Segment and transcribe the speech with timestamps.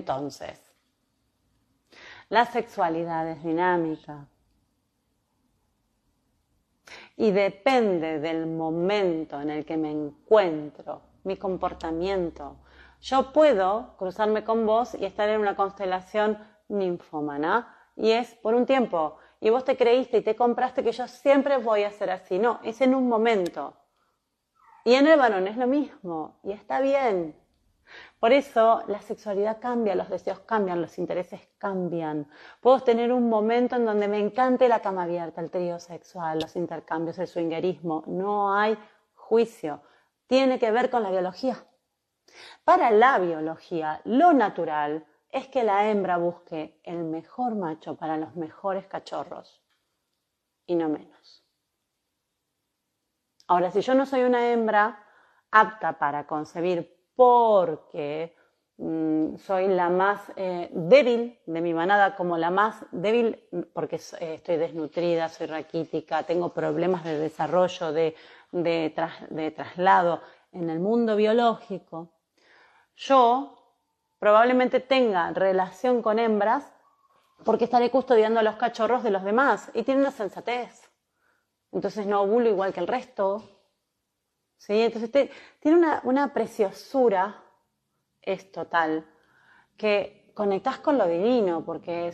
[0.00, 0.58] Entonces,
[2.30, 4.26] la sexualidad es dinámica
[7.18, 12.56] y depende del momento en el que me encuentro, mi comportamiento.
[13.02, 16.38] Yo puedo cruzarme con vos y estar en una constelación
[16.68, 21.06] ninfómana y es por un tiempo y vos te creíste y te compraste que yo
[21.08, 22.38] siempre voy a ser así.
[22.38, 23.74] No, es en un momento.
[24.82, 27.36] Y en el varón es lo mismo y está bien.
[28.18, 32.28] Por eso la sexualidad cambia, los deseos cambian, los intereses cambian.
[32.60, 36.56] Puedo tener un momento en donde me encante la cama abierta, el trío sexual, los
[36.56, 38.04] intercambios, el swingerismo.
[38.06, 38.76] No hay
[39.14, 39.82] juicio.
[40.26, 41.56] Tiene que ver con la biología.
[42.64, 48.36] Para la biología, lo natural es que la hembra busque el mejor macho para los
[48.36, 49.62] mejores cachorros
[50.66, 51.44] y no menos.
[53.46, 55.04] Ahora, si yo no soy una hembra
[55.50, 58.34] apta para concebir porque
[58.78, 64.34] mm, soy la más eh, débil de mi manada, como la más débil porque eh,
[64.34, 68.14] estoy desnutrida, soy raquítica, tengo problemas de desarrollo, de,
[68.52, 72.12] de traslado en el mundo biológico,
[72.96, 73.56] yo
[74.18, 76.72] probablemente tenga relación con hembras
[77.44, 80.90] porque estaré custodiando los cachorros de los demás y tiene una sensatez.
[81.72, 83.42] Entonces no ovulo igual que el resto.
[84.60, 84.78] ¿Sí?
[84.82, 85.10] Entonces
[85.58, 87.42] tiene una, una, preciosura,
[88.20, 89.06] es total,
[89.78, 92.12] que conectás con lo divino, porque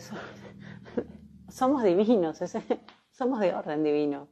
[1.49, 2.39] somos divinos,
[3.11, 4.29] somos de orden divino.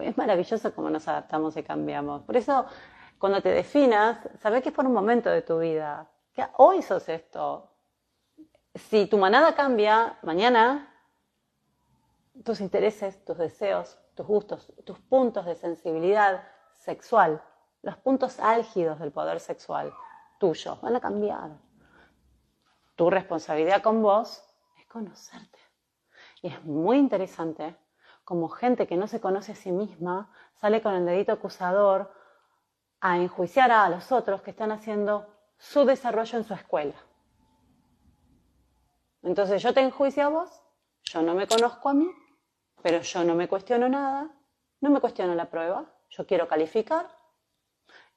[0.00, 2.22] Es maravilloso cómo nos adaptamos y cambiamos.
[2.22, 2.64] Por eso,
[3.18, 7.08] cuando te definas, sabes que es por un momento de tu vida, que hoy sos
[7.08, 7.72] esto.
[8.72, 10.94] Si tu manada cambia, mañana
[12.44, 16.44] tus intereses, tus deseos, tus gustos, tus puntos de sensibilidad
[16.82, 17.42] sexual,
[17.82, 19.92] los puntos álgidos del poder sexual
[20.38, 21.50] tuyo van a cambiar.
[22.96, 24.42] Tu responsabilidad con vos
[24.78, 25.58] es conocerte.
[26.42, 27.76] Y es muy interesante
[28.24, 32.12] como gente que no se conoce a sí misma sale con el dedito acusador
[33.00, 35.26] a enjuiciar a los otros que están haciendo
[35.58, 36.94] su desarrollo en su escuela.
[39.22, 40.62] Entonces yo te enjuicio a vos,
[41.04, 42.08] yo no me conozco a mí,
[42.82, 44.30] pero yo no me cuestiono nada,
[44.80, 47.08] no me cuestiono la prueba, yo quiero calificar.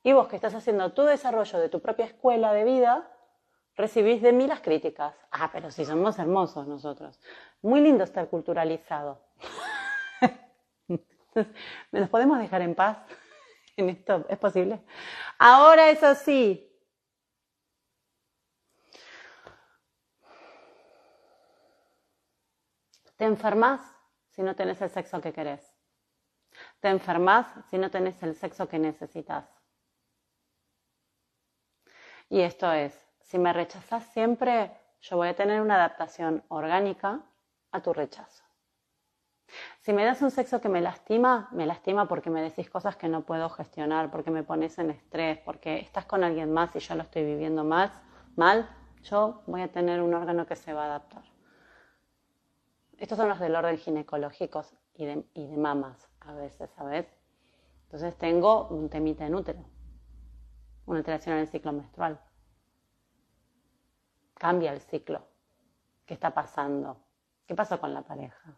[0.04, 3.12] Y vos que estás haciendo tu desarrollo de tu propia escuela de vida,
[3.76, 5.16] recibís de mí las críticas.
[5.32, 7.20] Ah, pero si somos hermosos nosotros.
[7.62, 9.22] Muy lindo estar culturalizado.
[10.88, 11.00] ¿Me
[12.00, 13.00] nos podemos dejar en paz
[13.78, 14.26] en esto?
[14.30, 14.82] ¿Es posible?
[15.40, 16.72] Ahora eso sí,
[23.18, 23.82] Te enfermas
[24.32, 25.75] si no tenés el sexo que querés.
[26.86, 29.50] Te enfermas si no tenés el sexo que necesitas.
[32.30, 37.22] Y esto es, si me rechazas siempre, yo voy a tener una adaptación orgánica
[37.72, 38.44] a tu rechazo.
[39.82, 43.10] Si me das un sexo que me lastima, me lastima porque me decís cosas que
[43.10, 46.94] no puedo gestionar, porque me pones en estrés, porque estás con alguien más y yo
[46.94, 47.92] lo estoy viviendo mal,
[48.36, 48.70] mal,
[49.02, 51.24] yo voy a tener un órgano que se va a adaptar.
[53.00, 57.06] Estos son los del orden ginecológicos y de, mamas a veces, ¿sabes?
[57.84, 59.64] Entonces tengo un temita en útero,
[60.86, 62.20] una alteración en el ciclo menstrual.
[64.36, 65.26] Cambia el ciclo.
[66.06, 66.98] ¿Qué está pasando?
[67.48, 68.58] ¿Qué pasó con la pareja?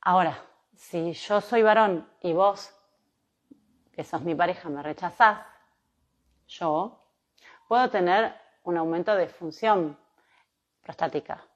[0.00, 0.36] Ahora,
[0.74, 2.74] si yo soy varón y vos,
[3.92, 5.46] que sos mi pareja, me rechazás,
[6.48, 7.00] yo
[7.68, 8.34] puedo tener
[8.64, 9.96] un aumento de función
[10.82, 11.46] prostática,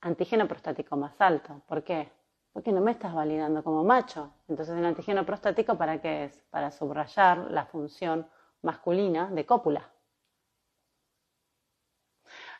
[0.00, 1.62] antígeno prostático más alto.
[1.66, 2.10] ¿Por qué?
[2.52, 4.32] Porque no me estás validando como macho.
[4.48, 6.38] Entonces, el antígeno prostático, ¿para qué es?
[6.50, 8.26] Para subrayar la función
[8.62, 9.90] masculina de cópula.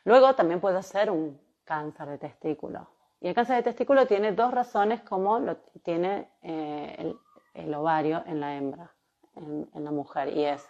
[0.03, 2.87] Luego también puede ser un cáncer de testículo.
[3.19, 7.13] Y el cáncer de testículo tiene dos razones como lo tiene eh,
[7.53, 8.93] el, ovario en la hembra,
[9.35, 10.29] en, la mujer.
[10.29, 10.69] Y es,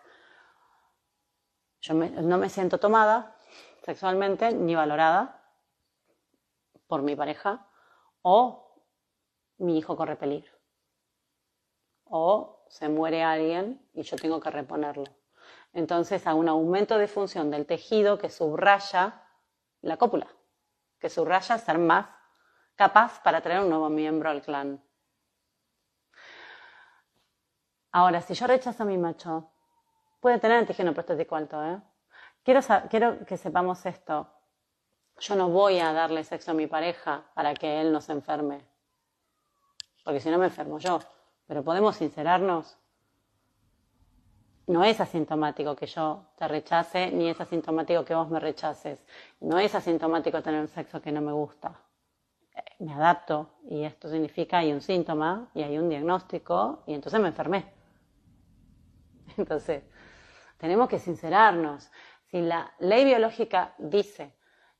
[1.81, 3.35] yo no me siento tomada
[3.84, 5.36] sexualmente ni valorada
[6.87, 7.67] por mi pareja
[8.22, 8.81] o
[9.57, 10.51] mi hijo corre peligro.
[12.05, 15.05] O se muere alguien y yo tengo que reponerlo.
[15.73, 19.23] Entonces hay un aumento de función del tejido que subraya
[19.81, 20.28] la cópula,
[20.99, 22.07] que subraya ser más
[22.75, 24.81] capaz para traer un nuevo miembro al clan.
[27.91, 29.51] Ahora, si yo rechazo a mi macho,
[30.19, 31.81] puede tener antígeno prostático alto, ¿eh?
[32.43, 34.31] Quiero, quiero que sepamos esto.
[35.19, 38.61] Yo no voy a darle sexo a mi pareja para que él no se enferme.
[40.03, 40.99] Porque si no me enfermo yo.
[41.47, 42.78] Pero podemos sincerarnos.
[44.67, 49.02] no es asintomático que yo te rechace, ni es asintomático que vos me rechaces.
[49.40, 51.79] No es asintomático tener un sexo que no me gusta.
[52.53, 57.19] Eh, me adapto y esto significa hay un síntoma y hay un diagnóstico y entonces
[57.22, 57.73] me enfermé.
[59.37, 59.84] Entonces,
[60.58, 61.90] tenemos que sincerarnos.
[62.25, 64.36] Si la ley biológica dice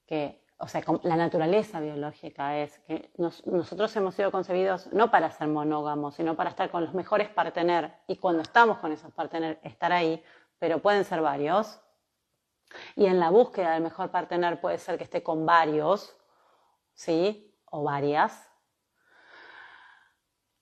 [0.08, 5.48] que, o sea, la naturaleza biológica es que nosotros hemos sido concebidos no para ser
[5.50, 9.92] monógamos, sino para estar con los mejores partener y cuando estamos con esos partener estar
[9.92, 10.24] ahí,
[10.58, 11.80] pero pueden ser varios.
[12.96, 16.18] Y en la búsqueda del mejor partener puede ser que esté con varios,
[16.94, 17.56] ¿sí?
[17.66, 18.50] O varias.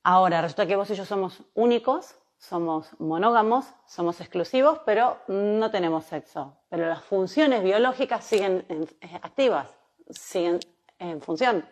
[0.03, 6.06] Ahora, resulta que vos y yo somos únicos, somos monógamos, somos exclusivos, pero no tenemos
[6.06, 6.58] sexo.
[6.70, 9.68] Pero las funciones biológicas siguen eh, activas,
[10.10, 10.60] siguen
[11.00, 11.66] en función.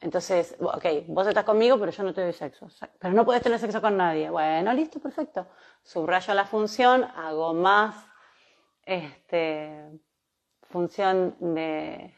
[0.00, 2.68] Entonces, ok, vos estás conmigo, pero yo no te doy sexo.
[2.98, 4.30] Pero no puedes tener sexo con nadie.
[4.30, 5.46] Bueno, listo, perfecto.
[5.82, 7.94] Subrayo la función, hago más
[8.84, 10.00] este,
[10.62, 12.14] función de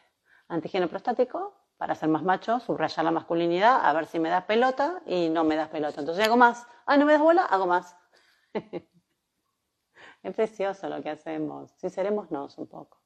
[0.49, 5.02] antígeno prostático para ser más macho, subrayar la masculinidad, a ver si me das pelota
[5.05, 5.99] y no me das pelota.
[5.99, 6.64] Entonces hago más.
[6.87, 7.96] Ah, no me das bola, hago más.
[10.23, 11.73] es precioso lo que hacemos.
[11.73, 13.00] Si seremos un poco.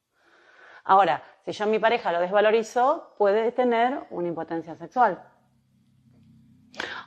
[0.85, 5.27] Ahora, si yo a mi pareja lo desvalorizo, puede tener una impotencia sexual.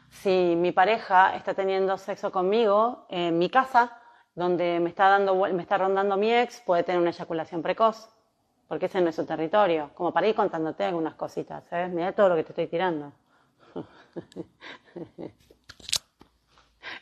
[0.09, 3.95] Si mi pareja está teniendo sexo conmigo en mi casa,
[4.33, 8.09] donde me está, dando, me está rondando mi ex, puede tener una eyaculación precoz
[8.69, 11.89] porque ese no es su territorio, como para ir contándote algunas cositas, ¿sabes?
[11.89, 13.11] Mira todo lo que te estoy tirando.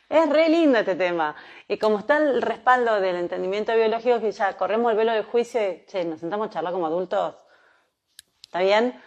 [0.08, 1.36] es re lindo este tema.
[1.68, 5.60] Y como está el respaldo del entendimiento biológico, que ya corremos el velo del juicio
[5.60, 7.36] y, che, nos sentamos a charlar como adultos,
[8.46, 8.98] ¿está bien?